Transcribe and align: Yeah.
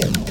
Yeah. 0.00 0.27